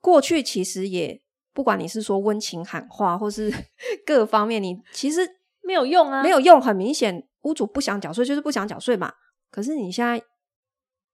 [0.00, 1.20] 过去其实也
[1.52, 3.52] 不管你是说温情喊话，或是
[4.06, 5.20] 各方面，你其实
[5.62, 6.60] 没有用啊，没有用。
[6.60, 9.12] 很明显，屋主不想缴税就是不想缴税嘛。
[9.50, 10.22] 可是你现在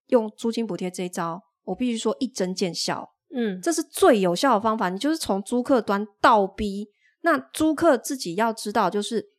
[0.07, 3.13] 用租金补贴这一招，我必须说一针见效。
[3.33, 4.89] 嗯，这是最有效的方法。
[4.89, 6.89] 你就是从租客端倒逼，
[7.21, 9.31] 那租客自己要知道，就是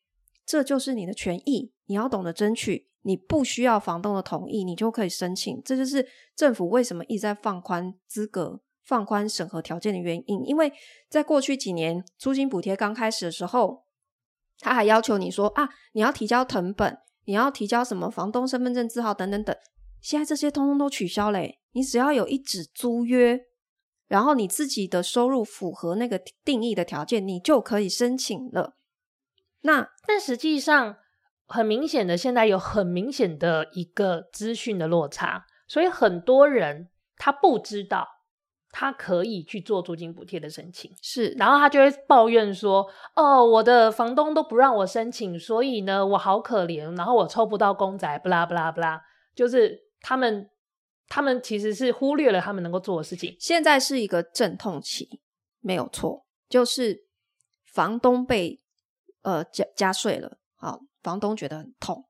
[0.47, 2.89] 这就是你的权益，你要懂得争取。
[3.03, 5.63] 你不需要房东的同意，你就可以申请。
[5.65, 10.45] 这就是政府为什么一直在放宽资格、放宽审核条件的原因。
[10.45, 10.73] 因为
[11.09, 13.85] 在过去几年租金补贴刚开始的时候，
[14.59, 19.57] 他还要求你说啊，你要提交謄本，你要提交什么房东身份证字号等等等。
[20.01, 23.47] 现在这些通通都取消嘞，你只要有一纸租约。
[24.09, 28.75] 然后你自己的收入符合那个定义的条件，你就可以申请了。
[29.61, 30.97] 那但实际上，
[31.47, 38.09] 很明显的，现在有很明显的一个资讯的落差，所以很多人他不知道
[38.71, 49.01] 他可以去做租金补贴的申请，是，然后他就会抱怨说：“哦，我的房东都不让我申请，所以呢，我好可怜，然后我抽不到公仔，不啦不啦不啦，
[49.35, 50.49] 就是他们。”
[51.13, 53.37] 他们其实是忽略了他们能够做的事情。
[53.41, 55.09] 现在是一个阵痛期，
[55.59, 57.05] 没有错，就是
[57.65, 58.63] 房东被
[59.23, 62.05] 呃加加税了，好，房东觉得很痛，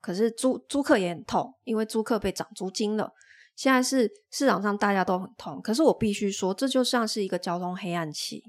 [0.00, 3.12] 可是租租客也很痛，因为租客被涨租金了。
[3.56, 8.42] 现在是市场上大家都很痛，可是我必须说，这就像是一个交通黑暗期。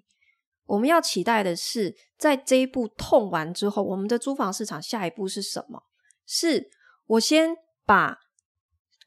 [0.66, 5.84] 我们要期待的是，在这一步痛完之后，我们的租房市场下一步是什么？
[6.26, 6.70] 是
[7.06, 8.20] 我先把。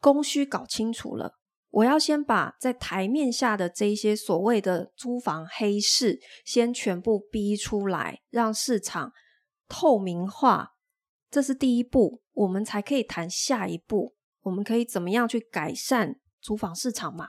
[0.01, 1.33] 供需搞清楚了，
[1.71, 9.11] 我要先把在台面下的这一些所谓的租房黑市先全部逼出来，让市场
[9.69, 10.77] 透明化，
[11.29, 14.15] 这是第一步，我们才可以谈下一步。
[14.49, 17.29] 我们可以怎么样去改善租房市场嘛？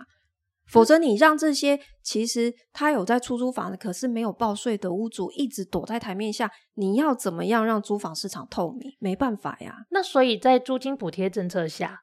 [0.67, 8.95] 否则你让这些其实他有在出租房的，可是没有报税的屋主一直躲在台面下，你要怎么样让租房市场透明？
[8.99, 9.85] 没办法呀。
[9.89, 12.01] 那所以在租金补贴政策下。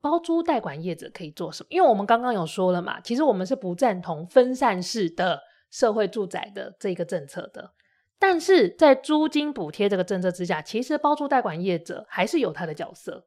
[0.00, 1.66] 包租代管业者可以做什么？
[1.70, 5.40] 因为我们刚刚有说了嘛，其实我们是不赞同分散式的
[5.72, 7.72] 社会住宅的这个政策的。
[8.16, 13.26] 但是在租金补贴这个政策之下，其实包租代管业者还是有他的角色。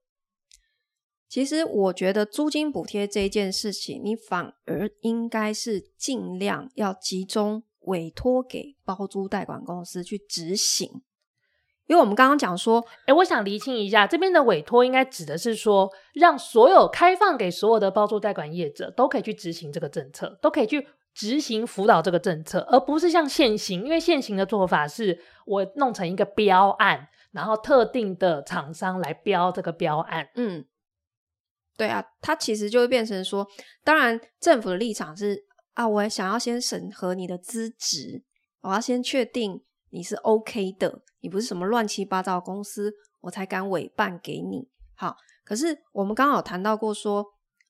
[1.31, 11.01] 其实我觉得租金补贴这件事情，你反而应该是尽量要集中委托给包租代管公司去执行。
[11.87, 30.27] 因为我们刚刚讲说，哎，我想厘清一下，这边的委托应该指的是说，让所有开放给所有的包租代管业者都可以去执行这个政策，都可以去执行辅导这个政策，而不是像现行，因为现行的做法是我弄成一个标案，然后特定的厂商来标这个标案。
[30.35, 30.65] 嗯，
[31.81, 33.43] 对啊，它其实就会变成说，
[33.83, 38.23] 当然政府的立场是啊，我想要先审核你的资质，
[38.61, 39.63] 我要先确定。
[39.89, 44.69] 你是 OK 的，你不是什么乱七八糟的公司，我才敢委办给你。
[44.93, 47.25] 好，可是我们刚好谈到过说，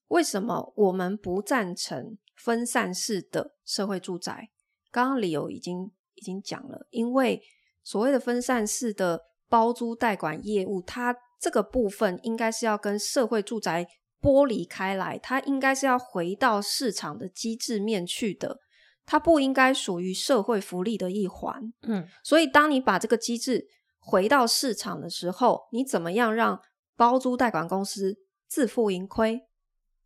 [0.10, 4.50] 为什么我们不赞成分散式的社会住宅？
[4.92, 7.42] 刚刚理由已经已经讲了，因为
[7.82, 13.88] 所谓的分散式的包租代管业务，它这个部分应该是要跟社会住宅
[14.22, 18.60] 剥离开来，它应该是要回到市场的机制面去的，
[19.06, 21.74] 它不应该属于社会福利的一环。
[21.82, 23.68] 嗯，所以当你把这个机制
[24.00, 26.62] 回到市场的时候，你怎么样让
[26.96, 28.18] 包租代管公司
[28.48, 29.42] 自负盈亏？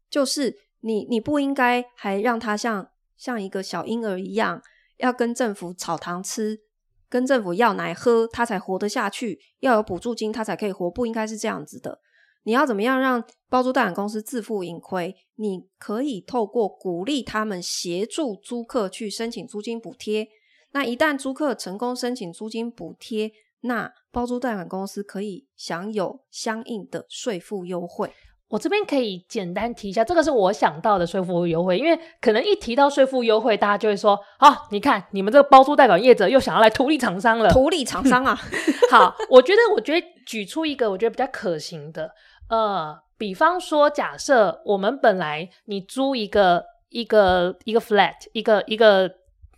[0.09, 4.61] 就是你你不应该还让它像像一个小婴儿一样，
[4.97, 6.61] 要跟政府炒糖吃，
[7.09, 11.99] 跟政府要奶喝，他才活得下去，要有补助金，他才可以活，不应该是这样子的。
[12.45, 15.15] 你要怎么样让包租代管公司自负盈亏？
[15.35, 20.27] 你可以透过鼓励他们协助租客去申请租金补贴。
[20.71, 23.31] 那一旦租客成功申请租金补贴，
[23.61, 28.11] 那包租代管公司可以享有相应的税负优惠。
[28.47, 37.49] 我这边可以简单提一下，这个是我想到的税负优惠，因为可能一提到税负优惠，大家就会说：好，你看你们这个包租代管业者又想要来图利厂商了。
[37.51, 38.37] 图利厂商啊，
[38.91, 42.09] 好，我觉得，我觉得举出一个我觉得比较可行的。
[42.49, 49.11] 呃，比方说，假设我们本来你租一个一个一个 flat 一个一个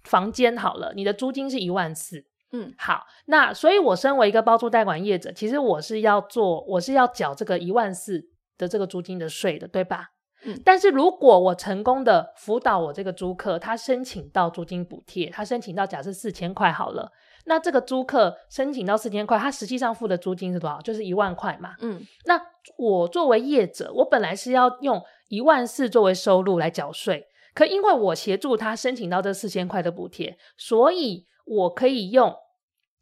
[0.04, 2.24] 房间好了，你的租金是一万四，
[2.54, 8.22] 嗯，好，那所以我身为一个包租代管业者，其实我是要做，我是要缴这个一万四
[8.58, 10.12] 的这个租金的税的，对吧？
[10.46, 17.12] 嗯，但是如果我成功的辅导我这个租客，他申请到租金补贴，他申请到假设四千块好了。
[17.50, 20.82] 那这个租客申请到四千块，他实际上付的租金是多少？
[20.82, 21.76] 就是一万块嘛。
[21.80, 22.38] 嗯，那
[22.78, 27.26] 我作为业者，我本来是要用一万四作为收入来缴税，
[27.56, 32.36] 可因为我协助他申请到这四千块的补贴，所以我可以用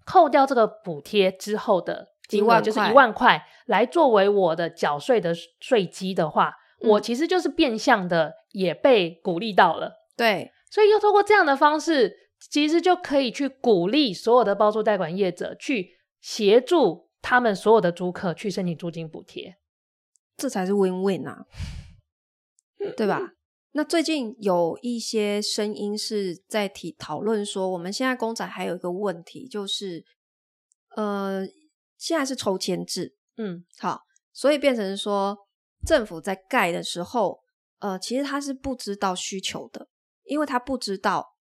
[0.05, 9.91] 扣掉这个补贴之后的金额，就是一万块，来作为我的缴税的税基的话，嗯，我其实就是变相的也被鼓励到了。
[10.15, 12.24] 对，所以又透过这样的方式。
[12.49, 19.57] 其实就可以去鼓励所有的包租代管业者去协助他们所有的租客去申请租金补贴，
[20.37, 21.45] 这才是 win-win 啊，
[22.95, 23.33] 对吧？
[23.71, 30.05] 那最近有一些声音是在提讨论说，我们现在公宅还有一个问题，就是
[30.95, 31.45] 呃，
[31.97, 35.37] 现在是抽签制，嗯，好，所以变成说
[35.85, 37.41] 政府在盖的时候，
[37.79, 39.89] 呃，其实他是不知道需求的，
[40.23, 41.34] 因为他不知道。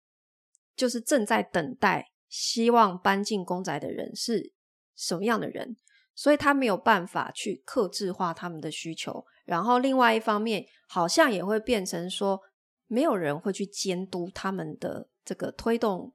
[0.76, 4.52] 就是正在等待，希望搬进公宅的人是
[4.96, 5.76] 什么样的人，
[6.14, 9.24] 所以他没有办法去克制化他们的需求。
[9.44, 12.40] 然后另外一方面，好像也会变成说，
[12.86, 16.12] 没有人会去监督他们的这个推动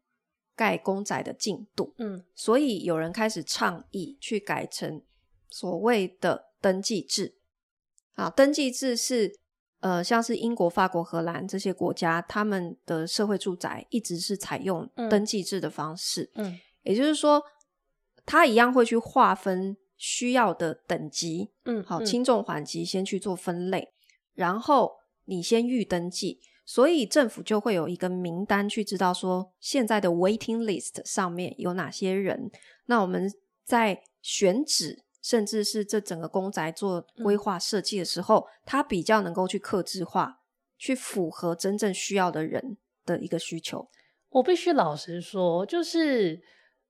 [0.55, 1.93] 盖公宅的进度。
[1.97, 5.01] 嗯，所以有人开始倡议去改成
[5.47, 7.38] 所谓的登记制。
[8.16, 9.39] 啊，登记制是。
[9.80, 16.30] 呃，像是英国、法国、荷兰这些国家，他们的社会住宅一直是采用登记制的方式。
[16.36, 17.41] 嗯，也就是说，
[18.25, 21.51] 他一样会去划分需要的等级。
[21.63, 23.93] 嗯，好，轻重缓急先去做分类，
[24.34, 32.51] 然后你先预登记，所以政府就会有一个名单去知道说现在的 waiting list 上面有哪些人。
[32.88, 33.32] 那我们
[33.63, 35.03] 在选址。
[35.22, 40.41] 甚至是这整个公宅做规划设计的时候，嗯、它比较能够去克制化，
[40.78, 43.89] 去符合真正需要的人的一个需求。
[44.30, 46.41] 我必须老实说，就是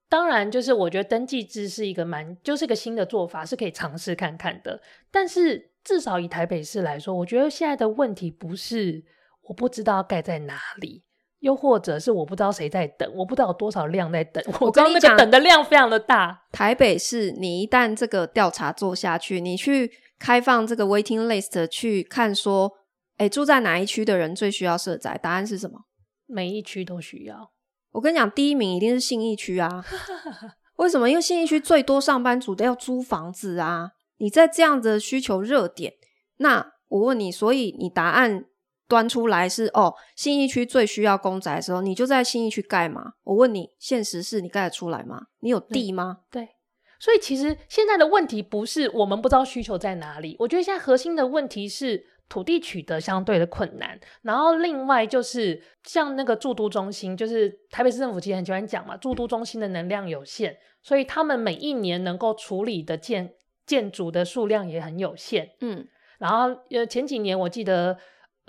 [0.09, 4.81] 当然，就是我觉得登记制是一个蛮，就是一个新的做法，是可以尝试看看的。
[5.09, 9.03] 但是至少以台北市来说，我觉得现在的问题不是
[9.43, 11.03] 我不知道盖在哪里。
[11.39, 14.43] 又或者是我不知道谁在等，我不知道有多少量在等。
[14.59, 16.43] 我跟你讲，等的量非常的大。
[16.51, 22.71] 台北市，你一旦这个调查做下去，你去开放这个 waiting list 去看，说，
[23.17, 25.17] 诶，住在哪一区的人最需要社宅？
[25.17, 25.79] 答案是什么？
[26.25, 27.51] 每一区都需要。
[27.91, 29.85] 我跟你讲，第一名一定是信义区啊。
[30.75, 31.09] 为什么？
[31.09, 33.91] 因为信义区最多上班族都要租房子啊。
[34.17, 35.93] 你在这样的需求热点，
[36.37, 38.43] 那我问你，所以你答案？
[38.89, 43.13] 端出来是哦，新义区最需要公宅的时候，你就在新义区盖嘛。
[43.23, 45.27] 我问你，现实是你盖得出来吗？
[45.41, 46.21] 你有地吗？
[46.31, 46.49] 对，对，
[46.99, 53.99] 所以其实现在的问题不是我们不知道需求在哪里，我觉得现在核心的问题是土地取得相对的困难。
[54.23, 63.31] 然后另外就是像那个住都中心，就是台北市政府其实很喜欢讲嘛，住都中心的能量有限，所以他们每一年能够处理的建
[63.67, 65.51] 建筑的数量也很有限。
[65.61, 65.87] 嗯，
[66.17, 67.95] 然后呃前几年我记得。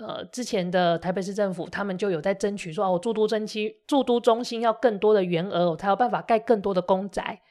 [0.01, 7.41] 呃，之前的台北市政府，他们就有在争取说，哦，我住都中心，住都中心要更多的员额，我才有办法盖更多的公宅。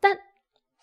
[0.00, 0.16] 但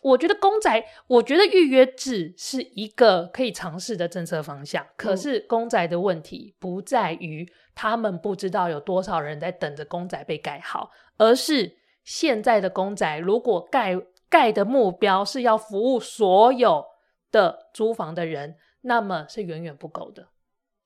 [0.02, 4.86] 我觉得公宅，我觉得预约制是一个可以尝试的政策方向。
[4.96, 13.96] 可是公宅的问题不在于他们不知道有多少人在等着公宅被盖好，而是现在的公宅如果盖
[14.28, 16.84] 盖的目标是要服务所有
[17.32, 20.30] 的租房的人，那么是远远不够的。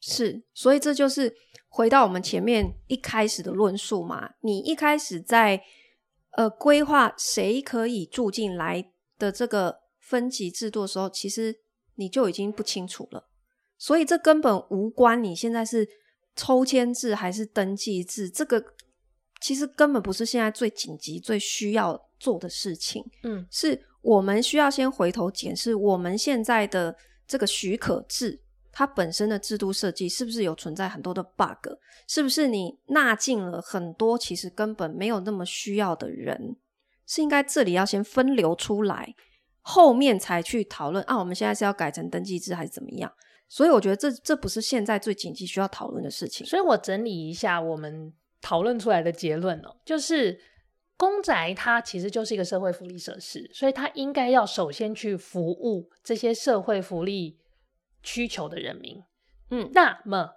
[0.07, 1.35] 是，所以这就是
[1.67, 4.29] 回到我们前面一开始的论述嘛。
[4.41, 5.63] 你一开始在
[6.33, 11.55] 呃规划谁可以住进来的这个分级制度的时候，其实
[11.95, 13.27] 你就已经不清楚了。
[13.79, 15.87] 所以这根本无关你现在是
[16.35, 18.63] 抽签制还是登记制，这个
[19.41, 23.03] 其实根本不是现在最紧急、最需要做的事情。
[23.23, 26.95] 嗯，是我们需要先回头检视我们现在的
[27.27, 28.39] 这个许可制，
[28.77, 31.69] 它本身的制度设计是不是有存在很多的 bug？
[32.09, 36.57] 是不是你纳进了很多其实根本没有那么需要的人？
[37.07, 39.15] 是应该这里要先分流出来，
[39.61, 41.17] 后面才去讨论啊。
[41.17, 43.09] 我们现在是要改成登记制还是怎么样？
[43.47, 46.45] 所以我觉得这这不是现在最紧急需要讨论的事情。
[46.45, 48.11] 所以我整理一下我们
[48.41, 50.37] 讨论出来的结论哦，就是
[50.97, 57.37] 公宅它其实就是一个社会福利设施，所以它应该要首先去服务这些社会福利
[58.05, 59.03] 需求的人民。
[59.51, 60.29] 嗯，那么。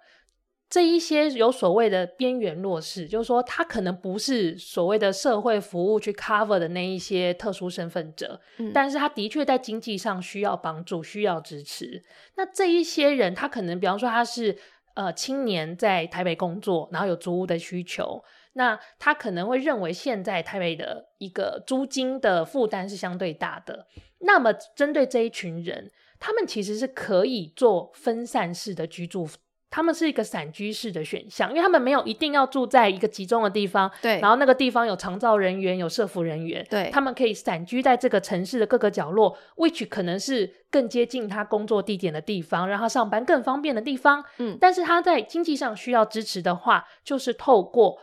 [0.71, 12.03] 这一些有所谓的边缘弱势，就是说他可能不是所谓的社会服务去 cover 的那一些特殊身份者，嗯，但是他的确在经济上需要帮助，需要支持。
[12.35, 14.55] 那这一些人，他可能比方说他是
[14.93, 23.87] 呃青年在台北工作，然后有租屋的需求，那他可能会认为现在台北的一个租金的负担是相对大的。
[24.19, 25.89] 那么针对这一群人，
[26.19, 29.27] 他们其实是可以做分散式的居住。
[29.71, 34.19] 他们是一个散居式的选项，因为他们没有一定要住在一个集中的地方，对。
[34.19, 36.89] 然后那个地方有长照人员、有社服人员，对。
[36.91, 44.25] 他们可以散居在这个城市的各个角落，which 可能是更接近他工作地点的地方，让他上班更方便的地方。
[44.39, 44.57] 嗯。
[44.59, 47.99] 但是他在经济上需要支持的话，就是透过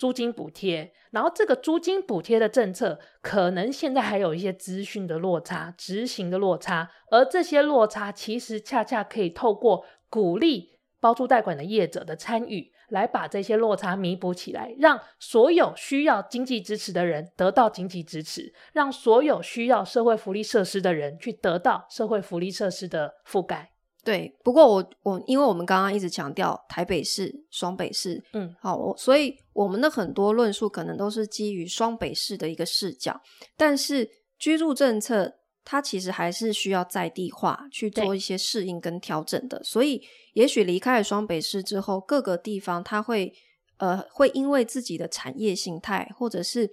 [0.00, 0.92] 租金补贴。
[1.10, 10.80] 然后这个租金补贴的政策，可能现在还有一些资讯的落差、执行的落差，而这些落差其实恰恰可以透过鼓励。
[11.02, 23.70] 包租代管的业者的参与，来把这些落差弥补起来，让所有需要经济支持的人得到经济支持，让所有需要社会福利设施的人去得到社会福利设施的覆盖。
[24.04, 33.20] 对，不过我我因为我们刚刚一直强调台北市、双北市，嗯，好，我所以我们的很多论述可能都是基于双北市的一个视角，
[33.56, 35.36] 但是居住政策。
[35.62, 43.32] 它其实还是需要在地化去做一些适应跟调整的，所以也许离开了双北市之后，各个地方它会
[43.76, 46.68] 呃会因为自己的产业形态，或者是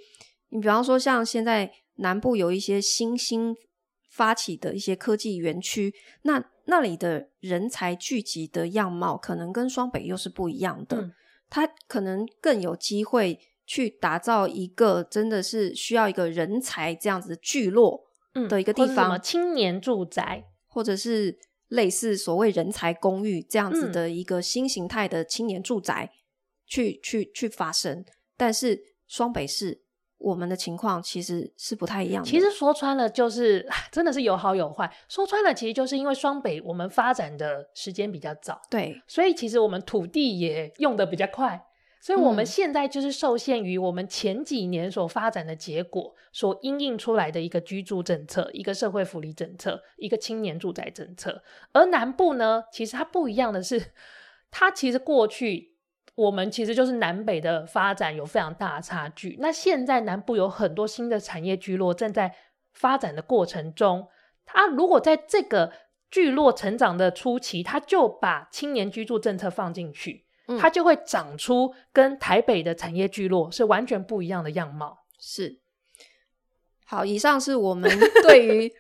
[0.50, 3.54] 你比方说像现在南部有一些新兴
[4.18, 5.94] 发起的一些科技园区，
[6.24, 11.14] 那那里的人才聚集的样貌可能跟双北又是不一样的，嗯，
[11.50, 18.06] 它可能更有机会去打造一个真的是需要一个人才这样子的聚落。
[18.48, 21.40] 的一个地方，青年住宅，或者是
[21.70, 26.12] 类似所谓人才公寓这样子的一个新形态的青年住宅，
[26.68, 28.06] 去、嗯、去去发生。
[28.38, 29.82] 但是双北市
[30.18, 32.30] 我们的情况其实是不太一样的。
[32.30, 34.92] 其实说穿了，就是真的是有好有坏。
[35.08, 41.64] 说穿了，其实就是因为双北我们发展的时间比较早，对，所以其实我们土地也用的比较快。
[42.00, 51.44] 所以我们现在就是受限于我们前几年所发展的结果，所因应出来的一个居住政策、一个社会福利政策、一个青年住宅政策。
[51.74, 53.92] 而南部呢，其实它不一样的是，
[54.52, 55.74] 它其实过去
[56.18, 59.38] 我们其实就是南北的发展有非常大的差距。
[59.40, 62.36] 那现在南部有很多新的产业聚落正在
[62.74, 64.08] 发展的过程中，
[64.44, 65.72] 它如果在这个
[66.10, 70.26] 聚落成长的初期，它就把青年居住政策放进去。
[70.60, 75.00] 它就会长出跟台北的产业聚落是完全不一样的样貌。
[75.20, 75.60] 是，
[76.86, 77.92] 好，以上是我们
[78.24, 78.74] 对于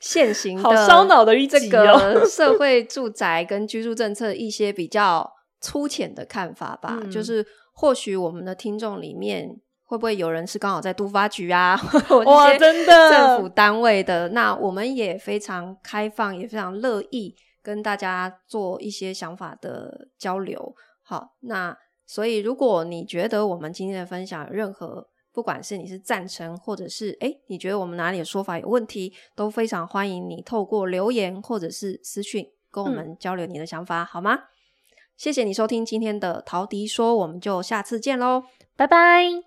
[0.00, 5.33] 现行 的好烧脑的一集这个 社会住宅跟居住政策一些比较
[5.64, 6.98] 粗浅的看法吧。
[7.00, 9.48] 嗯、就是或许我们的听众里面
[9.84, 11.80] 会不会有人是刚好在都发局啊，
[12.26, 14.28] 哇，真的政府单位的？
[14.28, 20.74] 那我们也非常开放，也非常乐意跟大家做一些想法的交流。
[21.02, 34.38] 好，那所以如果你觉得我们今天的分享有任何，不管是你是赞成，或者是诶你觉得我们哪里的说法有问题，都非常欢迎你透过留言或者是私讯跟我们交流你的想法，嗯、好吗？
[35.16, 38.44] 谢谢你收听今天的陶迪说我们就下次见喽
[38.76, 39.44] 拜拜。